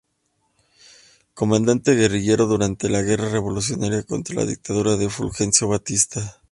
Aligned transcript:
Comandante 1.35 1.93
guerrillero 1.93 2.47
durante 2.47 2.89
la 2.89 3.03
guerra 3.03 3.29
revolucionaria 3.29 4.01
contra 4.03 4.33
la 4.33 4.45
dictadura 4.45 4.97
de 4.97 5.11
Fulgencio 5.11 5.67
Batista. 5.67 6.39